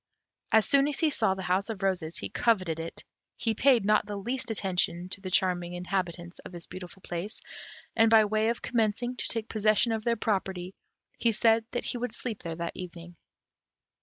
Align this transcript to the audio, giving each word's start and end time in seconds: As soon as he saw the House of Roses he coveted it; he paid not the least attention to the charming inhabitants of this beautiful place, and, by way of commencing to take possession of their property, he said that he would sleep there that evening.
As 0.51 0.65
soon 0.65 0.87
as 0.87 0.99
he 1.01 1.11
saw 1.11 1.35
the 1.35 1.43
House 1.43 1.69
of 1.69 1.83
Roses 1.83 2.17
he 2.17 2.29
coveted 2.29 2.79
it; 2.79 3.03
he 3.37 3.53
paid 3.53 3.85
not 3.85 4.07
the 4.07 4.17
least 4.17 4.49
attention 4.49 5.09
to 5.09 5.21
the 5.21 5.29
charming 5.29 5.73
inhabitants 5.73 6.39
of 6.39 6.51
this 6.51 6.65
beautiful 6.65 7.03
place, 7.03 7.39
and, 7.95 8.09
by 8.09 8.25
way 8.25 8.49
of 8.49 8.63
commencing 8.63 9.15
to 9.15 9.27
take 9.27 9.47
possession 9.47 9.91
of 9.91 10.03
their 10.03 10.15
property, 10.17 10.73
he 11.19 11.31
said 11.31 11.65
that 11.69 11.85
he 11.85 11.99
would 11.99 12.13
sleep 12.15 12.41
there 12.41 12.55
that 12.55 12.75
evening. 12.75 13.15